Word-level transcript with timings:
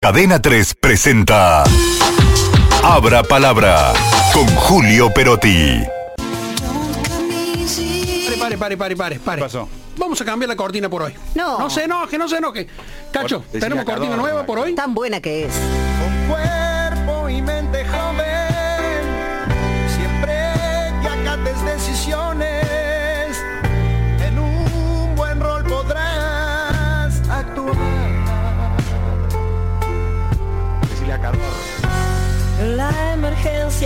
Cadena 0.00 0.40
3 0.40 0.76
presenta 0.76 1.64
Abra 2.84 3.24
Palabra 3.24 3.92
con 4.32 4.46
Julio 4.46 5.12
Perotti. 5.12 5.82
Pare, 8.38 8.56
pare, 8.56 8.76
pare, 8.76 8.96
pare, 8.96 9.18
pare. 9.18 9.38
¿Qué 9.40 9.44
pasó? 9.44 9.68
Vamos 9.96 10.20
a 10.20 10.24
cambiar 10.24 10.50
la 10.50 10.54
cortina 10.54 10.88
por 10.88 11.02
hoy. 11.02 11.14
No. 11.34 11.58
No 11.58 11.68
se 11.68 11.82
enoje, 11.82 12.16
no 12.16 12.28
se 12.28 12.36
enoje. 12.36 12.68
Cacho, 13.10 13.42
¿tenemos 13.50 13.84
cortina 13.84 14.14
nueva 14.14 14.46
por 14.46 14.60
hoy? 14.60 14.76
Tan 14.76 14.94
buena 14.94 15.20
que 15.20 15.46
es. 15.46 15.52
con 15.98 16.28
cuerpo 16.28 17.28
y 17.28 17.42
mente 17.42 17.84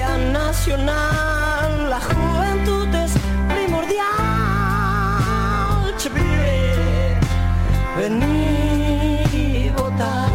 nacional, 0.01 1.91
la 1.91 2.01
juventud 2.01 2.89
es 2.95 3.13
primordial. 3.53 4.03
Vení 7.99 9.71
votar. 9.77 10.31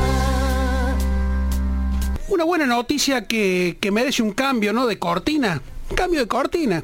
Una 2.27 2.43
buena 2.43 2.67
noticia 2.67 3.25
que, 3.25 3.77
que 3.81 3.89
merece 3.89 4.21
un 4.21 4.31
cambio, 4.33 4.73
¿no? 4.73 4.85
De 4.85 4.99
cortina. 4.99 5.59
Un 5.89 5.95
cambio 5.95 6.19
de 6.19 6.27
cortina. 6.27 6.83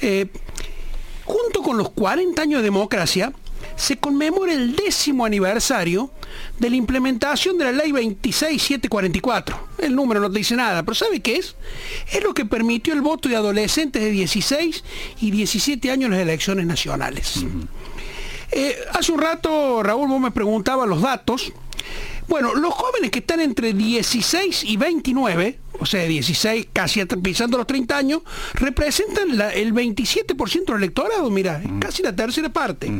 Eh, 0.00 0.28
junto 1.24 1.62
con 1.62 1.76
los 1.78 1.90
40 1.90 2.42
años 2.42 2.60
de 2.60 2.64
democracia, 2.64 3.32
se 3.76 3.96
conmemora 3.96 4.52
el 4.52 4.76
décimo 4.76 5.24
aniversario 5.24 6.10
de 6.58 6.70
la 6.70 6.76
implementación 6.76 7.58
de 7.58 7.64
la 7.66 7.72
ley 7.72 7.92
26744. 7.92 9.68
El 9.78 9.94
número 9.94 10.20
no 10.20 10.30
te 10.30 10.38
dice 10.38 10.54
nada, 10.56 10.82
pero 10.82 10.94
¿sabe 10.94 11.20
qué 11.20 11.36
es? 11.36 11.56
Es 12.12 12.22
lo 12.22 12.34
que 12.34 12.44
permitió 12.44 12.94
el 12.94 13.00
voto 13.00 13.28
de 13.28 13.36
adolescentes 13.36 14.02
de 14.02 14.10
16 14.10 14.84
y 15.20 15.30
17 15.30 15.90
años 15.90 16.06
en 16.06 16.12
las 16.12 16.20
elecciones 16.20 16.66
nacionales. 16.66 17.44
Eh, 18.52 18.76
hace 18.92 19.12
un 19.12 19.20
rato, 19.20 19.82
Raúl, 19.82 20.08
vos 20.08 20.20
me 20.20 20.30
preguntaba 20.30 20.86
los 20.86 21.00
datos. 21.00 21.52
Bueno, 22.28 22.54
los 22.54 22.72
jóvenes 22.72 23.10
que 23.10 23.18
están 23.18 23.40
entre 23.40 23.72
16 23.72 24.64
y 24.64 24.76
29, 24.76 25.58
o 25.80 25.86
sea, 25.86 26.04
16 26.04 26.68
casi 26.72 27.04
pisando 27.04 27.58
los 27.58 27.66
30 27.66 27.96
años, 27.96 28.22
representan 28.54 29.36
la- 29.36 29.50
el 29.52 29.72
27% 29.72 30.72
del 30.74 30.82
electorado, 30.84 31.28
mira, 31.30 31.60
casi 31.80 32.02
la 32.02 32.14
tercera 32.14 32.48
parte. 32.50 32.92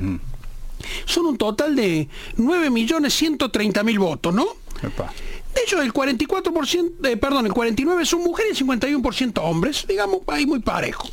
Son 1.05 1.27
un 1.27 1.37
total 1.37 1.77
de 1.77 2.09
9.130.000 2.37 3.99
votos, 3.99 4.35
¿no? 4.35 4.47
Epa. 4.83 5.13
De 5.55 5.61
ellos, 5.67 5.83
el 5.83 5.93
44%, 5.93 7.07
eh, 7.07 7.17
perdón, 7.17 7.47
el 7.47 7.53
49% 7.53 8.05
son 8.07 8.23
mujeres 8.23 8.61
y 8.61 8.65
51% 8.65 9.41
hombres, 9.43 9.85
digamos, 9.87 10.21
ahí 10.29 10.47
muy 10.47 10.61
parejo. 10.61 11.09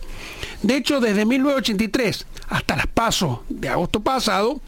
De 0.61 0.77
hecho, 0.77 1.01
desde 1.01 1.25
1983 1.25 2.25
hasta 2.47 2.77
las 2.77 2.87
pasos 2.87 3.39
de 3.49 3.67
agosto 3.67 3.99
pasado, 3.99 4.61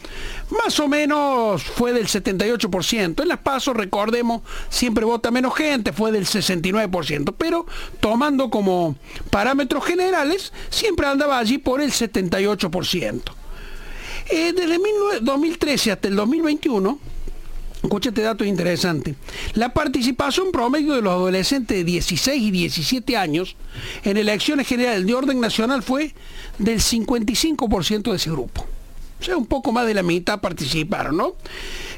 más 0.50 0.78
o 0.80 0.90
menos 0.90 1.64
fue 1.64 1.94
del 1.94 2.08
78%. 2.08 3.22
En 3.22 3.28
las 3.30 3.38
pasos, 3.40 3.78
recordemos, 3.78 4.42
siempre 4.70 5.06
vota 5.06 5.32
menos 5.32 5.56
gente, 5.56 5.94
fue 5.94 6.12
del 6.12 6.26
69%, 6.26 7.34
pero 7.38 7.66
tomando 8.02 8.50
como 8.50 8.96
parámetros 9.30 9.86
generales, 9.86 10.52
siempre 10.70 11.08
andaba 11.08 11.40
allí 11.40 11.58
por 11.58 11.82
el 11.82 11.92
78%. 11.92 13.22
Eh, 14.28 14.54
desde 14.54 14.78
19 14.78 15.20
2013 15.22 15.92
hasta 15.92 16.08
el 16.08 16.16
2021, 16.16 17.00
Escucha 17.86 18.10
este 18.10 18.24
dato 18.24 18.44
interesante. 18.44 19.14
La 19.54 19.72
participación 19.72 20.52
promedio 20.52 20.96
de 20.96 21.04
los 21.04 21.14
adolescentes 21.14 21.78
de 21.78 21.84
16 21.84 22.42
y 22.42 22.50
17 22.50 23.16
años 23.16 23.56
en 24.04 24.18
elecciones 24.18 24.68
generales 24.68 25.06
de 25.06 25.14
orden 25.14 25.40
nacional 25.40 25.84
fue 25.84 26.16
del 26.58 26.80
55% 26.80 28.10
de 28.10 28.16
ese 28.16 28.32
grupo. 28.32 28.66
O 29.20 29.24
sea, 29.24 29.38
un 29.38 29.46
poco 29.46 29.72
más 29.72 29.86
de 29.86 29.94
la 29.94 30.02
mitad 30.02 30.42
participaron, 30.42 31.16
¿no? 31.16 31.36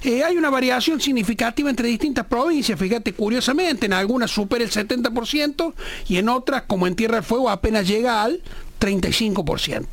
Eh, 0.04 0.26
hay 0.26 0.36
una 0.36 0.50
variación 0.50 1.00
significativa 1.00 1.70
entre 1.70 1.88
distintas 1.88 2.26
provincias, 2.26 2.78
fíjate, 2.78 3.14
curiosamente, 3.14 3.86
en 3.86 3.94
algunas 3.94 4.30
supera 4.30 4.66
el 4.66 4.70
70% 4.70 5.74
y 6.10 6.18
en 6.18 6.28
otras, 6.28 6.64
como 6.64 6.86
en 6.86 6.96
Tierra 6.96 7.16
del 7.16 7.24
Fuego, 7.24 7.50
apenas 7.50 7.88
llega 7.88 8.24
al 8.24 8.42
35%. 8.82 9.86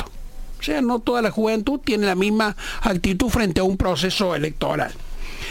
O 0.59 0.63
sea, 0.63 0.83
no 0.83 0.99
toda 0.99 1.23
la 1.23 1.31
juventud 1.31 1.79
tiene 1.79 2.07
la 2.07 2.17
misma 2.17 2.57
actitud 2.83 3.29
frente 3.29 3.61
a 3.61 3.65
un 3.65 3.77
proceso 3.77 4.35
electoral. 4.35 4.93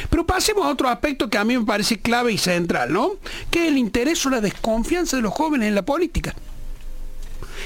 Pero 0.10 0.26
pasemos 0.26 0.66
a 0.66 0.70
otro 0.70 0.90
aspecto 0.90 1.30
que 1.30 1.38
a 1.38 1.44
mí 1.44 1.58
me 1.58 1.66
parece 1.66 2.00
clave 2.00 2.34
y 2.34 2.38
central, 2.38 2.94
¿no? 2.94 3.14
Que 3.52 3.64
es 3.64 3.68
el 3.70 3.78
interés 3.78 4.26
o 4.26 4.30
la 4.30 4.42
desconfianza 4.42 5.18
de 5.18 5.24
los 5.24 5.34
jóvenes 5.34 5.68
en 5.68 5.76
la 5.76 5.84
política. 5.84 6.36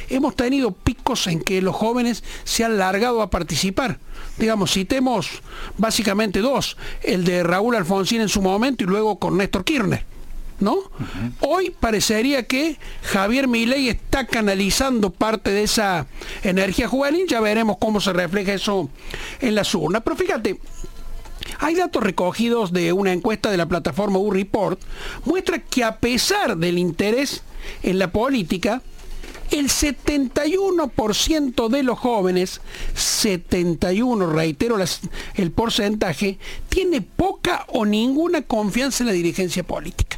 Hemos 0.10 0.36
tenido 0.36 0.72
picos 0.72 1.28
en 1.28 1.42
que 1.42 1.62
los 1.62 1.76
jóvenes 1.76 2.24
se 2.44 2.64
han 2.64 2.78
largado 2.78 3.22
a 3.22 3.30
participar. 3.30 4.00
Digamos, 4.38 4.72
citemos 4.72 5.42
básicamente 5.78 6.40
dos, 6.40 6.78
el 7.04 7.26
de 7.26 7.44
Raúl 7.44 7.76
Alfonsín 7.76 8.22
en 8.22 8.30
su 8.30 8.42
momento 8.42 8.84
y 8.84 8.88
luego 8.88 9.18
con 9.20 9.38
Néstor 9.38 9.64
Kirchner. 9.64 10.06
¿No? 10.60 10.76
Hoy 11.42 11.70
parecería 11.70 12.48
que 12.48 12.80
Javier 13.04 13.48
Milei 13.48 13.90
está 13.90 14.26
canalizando 14.26 15.12
parte 15.12 15.52
de 15.52 15.62
esa 15.62 16.08
energía 16.42 16.88
juvenil, 16.88 17.28
ya 17.28 17.40
veremos 17.42 17.78
cómo 17.80 18.02
se 18.02 18.12
refleja 18.12 18.56
eso 18.56 18.90
en 19.40 19.54
las 19.54 19.76
urnas. 19.76 20.02
Pero 20.04 20.16
fíjate, 20.16 20.60
hay 21.60 21.76
datos 21.76 22.04
recogidos 22.04 22.72
de 22.74 22.94
una 22.94 23.14
encuesta 23.14 23.52
de 23.52 23.58
la 23.58 23.66
plataforma 23.68 24.20
U-Report, 24.20 24.80
muestra 25.26 25.60
que 25.60 25.84
a 25.84 25.98
pesar 25.98 26.58
del 26.58 26.78
interés 26.78 27.44
en 27.84 28.00
la 28.00 28.12
política, 28.12 28.82
el 29.52 29.70
71% 29.70 31.70
de 31.70 31.84
los 31.84 31.98
jóvenes, 32.00 32.62
71, 32.96 34.28
reitero 34.32 34.78
las- 34.78 35.02
el 35.36 35.52
porcentaje, 35.52 36.38
tiene 36.70 37.02
poca 37.02 37.66
o 37.70 37.86
ninguna 37.86 38.42
confianza 38.42 39.04
en 39.04 39.08
la 39.08 39.14
dirigencia 39.14 39.64
política. 39.64 40.18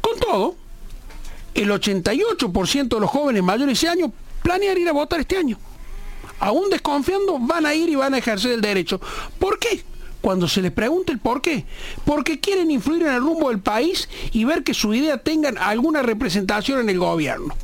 Con 0.00 0.18
todo, 0.18 0.56
el 1.54 1.70
88% 1.70 2.96
de 2.96 3.00
los 3.00 3.10
jóvenes 3.10 3.42
mayores 3.42 3.66
de 3.68 3.72
ese 3.72 3.88
año 3.88 4.12
planean 4.42 4.78
ir 4.78 4.88
a 4.88 4.92
votar 4.92 5.20
este 5.20 5.36
año. 5.36 5.58
Aún 6.40 6.70
desconfiando, 6.70 7.38
van 7.38 7.66
a 7.66 7.74
ir 7.74 7.88
y 7.88 7.94
van 7.94 8.14
a 8.14 8.18
ejercer 8.18 8.52
el 8.52 8.60
derecho. 8.60 9.00
¿Por 9.38 9.58
qué? 9.58 9.84
Cuando 10.20 10.48
se 10.48 10.60
les 10.60 10.72
pregunta 10.72 11.12
el 11.12 11.18
por 11.18 11.40
qué. 11.40 11.64
Porque 12.04 12.40
quieren 12.40 12.70
influir 12.70 13.02
en 13.02 13.14
el 13.14 13.20
rumbo 13.20 13.48
del 13.48 13.60
país 13.60 14.08
y 14.32 14.44
ver 14.44 14.64
que 14.64 14.74
su 14.74 14.92
idea 14.92 15.18
tenga 15.18 15.50
alguna 15.60 16.02
representación 16.02 16.80
en 16.80 16.90
el 16.90 16.98
gobierno. 16.98 17.54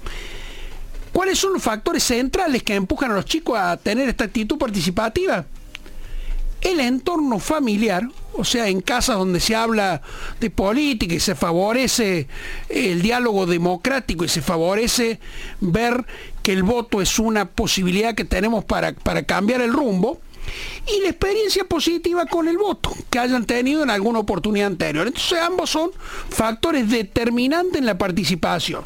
¿Cuáles 1.12 1.38
son 1.38 1.55
los 1.55 1.62
factores 1.62 2.02
centrales 2.02 2.62
que 2.62 2.75
empujan 2.75 3.11
a 3.11 3.14
los 3.14 3.25
chicos 3.25 3.58
a 3.58 3.76
tener 3.78 4.08
esta 4.08 4.25
actitud 4.25 4.58
participativa? 4.58 5.46
El 6.61 6.81
entorno 6.81 7.38
familiar, 7.38 8.06
o 8.34 8.44
sea, 8.44 8.69
en 8.69 8.81
casas 8.82 9.17
donde 9.17 9.40
se 9.40 9.55
habla 9.55 10.02
de 10.40 10.50
política 10.50 11.14
y 11.14 11.20
se 11.20 11.34
favorece 11.34 12.26
el 12.69 13.00
diálogo 13.00 13.46
democrático 13.46 14.25
y 14.25 14.28
se 14.28 14.43
favorece 14.43 15.20
ver 15.61 16.05
que 16.46 16.52
el 16.52 16.62
voto 16.62 17.02
es 17.02 17.19
una 17.19 17.46
posibilidad 17.46 18.14
que 18.14 18.25
tenemos 18.25 18.64
para, 18.64 18.93
para 18.93 19.25
cambiar 19.25 19.62
el 19.62 19.72
rumbo, 19.72 20.20
y 20.87 21.02
la 21.02 21.08
experiencia 21.08 21.64
positiva 21.64 22.25
con 22.26 22.46
el 22.46 22.56
voto 22.56 22.94
que 23.10 23.19
hayan 23.19 23.44
tenido 23.46 23.82
en 23.82 23.90
alguna 23.90 24.20
oportunidad 24.20 24.69
anterior. 24.69 25.08
Entonces 25.08 25.40
ambos 25.40 25.70
son 25.70 25.90
factores 26.31 26.88
determinantes 26.88 27.81
en 27.81 27.84
la 27.84 27.98
participación. 27.98 28.84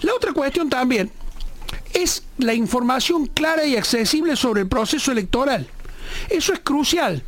La 0.00 0.12
otra 0.12 0.32
cuestión 0.32 0.68
también 0.68 1.12
es 1.94 2.24
la 2.36 2.52
información 2.52 3.28
clara 3.28 3.64
y 3.64 3.76
accesible 3.76 4.34
sobre 4.34 4.62
el 4.62 4.68
proceso 4.68 5.12
electoral. 5.12 5.68
Eso 6.30 6.52
es 6.52 6.58
crucial, 6.58 7.22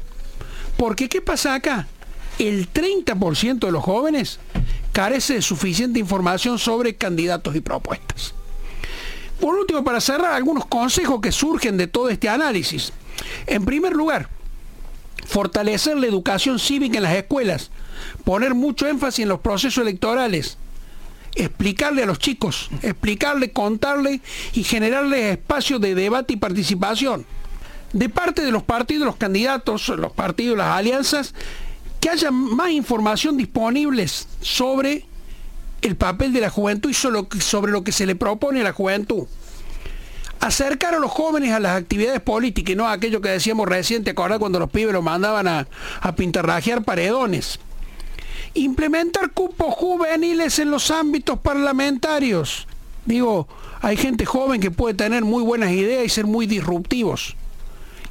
porque 0.77 1.09
¿qué 1.09 1.21
pasa 1.21 1.55
acá? 1.55 1.87
El 2.41 2.73
30% 2.73 3.61
de 3.61 3.71
los 3.71 3.85
jóvenes 3.85 4.41
carece 4.93 5.35
de 5.35 5.43
suficiente 5.43 6.01
información 6.01 6.59
sobre 6.59 6.97
candidatos 6.97 7.55
y 7.55 7.61
propuestas. 7.61 8.35
Por 9.41 9.55
último, 9.55 9.85
para 9.85 10.01
cerrar, 10.01 10.33
algunos 10.33 10.67
consejos 10.67 11.21
que 11.21 11.33
surgen 11.33 11.77
de 11.77 11.87
todo 11.87 12.09
este 12.09 12.29
análisis. 12.29 12.93
En 13.47 13.65
primer 13.65 13.93
lugar, 13.93 14.29
fortalecer 15.27 15.97
la 15.97 16.07
educación 16.07 16.59
cívica 16.59 16.97
en 16.97 17.05
las 17.05 17.15
escuelas, 17.15 17.71
poner 18.25 18.55
mucho 18.55 18.87
énfasis 18.87 19.25
en 19.25 19.29
los 19.29 19.41
procesos 19.41 19.83
electorales, 19.83 20.59
explicarle 21.35 22.03
a 22.03 22.07
los 22.07 22.19
chicos, 22.19 22.71
explicarle, 22.83 23.53
contarle 23.53 24.21
y 24.55 24.65
generarles 24.65 25.37
espacios 25.37 25.81
de 25.81 25.95
debate 25.95 26.35
y 26.35 26.37
participación. 26.37 27.27
De 27.93 28.09
parte 28.09 28.43
de 28.43 28.51
los 28.51 28.65
partidos, 28.65 29.07
los 29.07 29.17
candidatos, 29.17 29.89
los 29.89 30.13
partidos, 30.13 30.59
las 30.59 30.77
alianzas, 30.77 31.35
que 32.01 32.11
haya 32.11 32.31
más 32.31 32.71
información 32.71 33.37
disponible 33.37 34.07
sobre 34.41 35.08
el 35.83 35.97
papel 35.97 36.33
de 36.33 36.41
la 36.41 36.51
juventud 36.51 36.91
y 36.91 36.95
sobre 36.95 37.73
lo 37.73 37.85
que 37.85 37.93
se 37.93 38.07
le 38.07 38.17
propone 38.17 38.61
a 38.61 38.65
la 38.65 38.73
juventud. 38.73 39.27
Acercar 40.41 40.95
a 40.95 40.99
los 40.99 41.11
jóvenes 41.11 41.53
a 41.53 41.61
las 41.61 41.77
actividades 41.77 42.21
políticas 42.21 42.73
y 42.73 42.77
no 42.77 42.87
a 42.87 42.93
aquello 42.93 43.21
que 43.21 43.29
decíamos 43.29 43.69
reciente, 43.69 44.11
acordar 44.11 44.39
cuando 44.39 44.61
los 44.61 44.71
pibes 44.71 44.93
los 44.93 45.03
mandaban 45.03 45.49
a, 45.49 45.67
a 46.01 46.15
pintarrajear 46.15 46.85
paredones 46.85 47.59
implementar 48.55 49.31
cupos 49.33 49.75
juveniles 49.75 50.59
en 50.59 50.71
los 50.71 50.91
ámbitos 50.91 51.39
parlamentarios. 51.39 52.67
Digo, 53.05 53.49
hay 53.81 53.97
gente 53.97 54.27
joven 54.27 54.61
que 54.61 54.71
puede 54.71 54.95
tener 54.95 55.25
muy 55.25 55.43
buenas 55.43 55.71
ideas 55.71 56.05
y 56.05 56.09
ser 56.09 56.27
muy 56.27 56.47
disruptivos. 56.47 57.37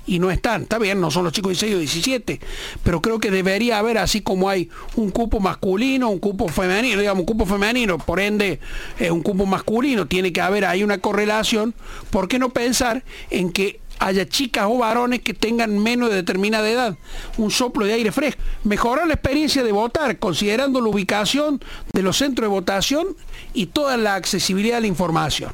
Y 0.08 0.20
no 0.20 0.32
están, 0.32 0.64
está 0.64 0.80
bien, 0.80 1.00
no 1.00 1.12
son 1.12 1.26
los 1.26 1.34
chicos 1.34 1.60
de 1.60 1.68
16 1.68 1.76
o 1.76 1.80
17, 1.80 2.40
pero 2.84 3.02
creo 3.02 3.20
que 3.20 3.30
debería 3.30 3.78
haber, 3.78 3.98
así 3.98 4.22
como 4.22 4.50
hay 4.50 4.70
un 4.96 5.12
cupo 5.12 5.40
masculino, 5.40 6.10
un 6.10 6.20
cupo 6.20 6.48
femenino, 6.48 7.00
digamos, 7.00 7.20
un 7.22 7.26
cupo 7.26 7.46
femenino, 7.46 7.98
por 7.98 8.20
ende, 8.20 8.60
eh, 9.00 9.12
un 9.12 9.22
cupo 9.22 9.46
masculino, 9.46 10.08
tiene 10.08 10.32
que 10.32 10.42
haber 10.42 10.66
ahí 10.66 10.84
una 10.84 10.98
correlación, 11.00 11.76
¿por 12.10 12.28
qué 12.28 12.40
no 12.40 12.50
pensar 12.50 13.04
en 13.30 13.52
que 13.52 13.80
haya 14.00 14.28
chicas 14.28 14.66
o 14.68 14.78
varones 14.78 15.22
que 15.22 15.34
tengan 15.34 15.78
menos 15.80 16.10
de 16.10 16.16
determinada 16.16 16.70
edad, 16.70 16.98
un 17.38 17.52
soplo 17.52 17.86
de 17.86 17.94
aire 17.94 18.12
fresco. 18.12 18.42
Mejorar 18.64 19.08
la 19.08 19.14
experiencia 19.14 19.64
de 19.64 19.72
votar, 19.72 20.20
considerando 20.20 20.82
la 20.82 20.90
ubicación 20.90 21.62
de 21.94 22.04
los 22.04 22.18
centros 22.18 22.46
de 22.46 22.50
votación 22.50 23.08
y 23.54 23.68
toda 23.68 23.98
la 23.98 24.16
accesibilidad 24.16 24.76
de 24.78 24.82
la 24.82 24.88
información. 24.88 25.52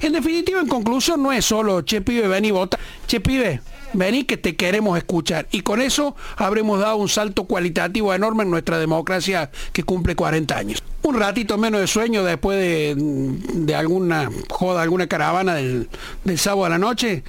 En 0.00 0.12
definitiva, 0.12 0.60
en 0.60 0.68
conclusión, 0.68 1.22
no 1.22 1.32
es 1.32 1.44
solo, 1.44 1.82
che 1.82 2.00
pibe, 2.00 2.28
ven 2.28 2.44
y 2.44 2.50
vota, 2.50 2.78
che 3.06 3.20
pibe, 3.20 3.60
vení 3.92 4.24
que 4.24 4.36
te 4.36 4.56
queremos 4.56 4.96
escuchar. 4.98 5.46
Y 5.50 5.60
con 5.60 5.80
eso 5.80 6.16
habremos 6.36 6.80
dado 6.80 6.96
un 6.96 7.08
salto 7.08 7.44
cualitativo 7.44 8.14
enorme 8.14 8.44
en 8.44 8.50
nuestra 8.50 8.78
democracia 8.78 9.50
que 9.72 9.82
cumple 9.82 10.14
40 10.14 10.56
años. 10.56 10.82
Un 11.02 11.18
ratito 11.18 11.56
menos 11.58 11.80
de 11.80 11.86
sueño 11.86 12.24
después 12.24 12.58
de, 12.58 13.74
alguna 13.74 14.30
joda, 14.50 14.82
alguna 14.82 15.06
caravana 15.06 15.54
del, 15.54 15.88
del 16.24 16.38
sábado 16.38 16.66
a 16.66 16.68
la 16.70 16.78
noche 16.78 17.22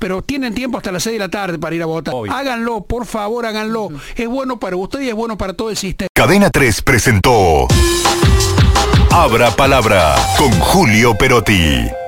pero 0.00 0.22
tienen 0.22 0.54
tiempo 0.54 0.78
hasta 0.78 0.90
las 0.90 1.04
6 1.04 1.14
de 1.14 1.18
la 1.20 1.28
tarde 1.28 1.58
para 1.58 1.76
ir 1.76 1.82
a 1.82 1.86
votar. 1.86 2.14
Háganlo, 2.28 2.80
por 2.80 3.06
favor, 3.06 3.46
háganlo. 3.46 3.90
Es 4.16 4.26
bueno 4.26 4.58
para 4.58 4.74
usted 4.74 5.00
y 5.02 5.08
es 5.08 5.14
bueno 5.14 5.38
para 5.38 5.52
todo 5.52 5.70
el 5.70 5.76
sistema. 5.76 6.08
Cadena 6.12 6.50
3 6.50 6.82
presentó 6.82 7.68
Abra 9.12 9.50
Palabra 9.52 10.16
con 10.38 10.50
Julio 10.58 11.16
Perotti. 11.16 11.99